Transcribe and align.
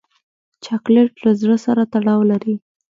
چاکلېټ 0.63 1.13
له 1.25 1.31
زړه 1.41 1.57
سره 1.65 1.81
تړاو 1.93 2.21
لري. 2.31 2.55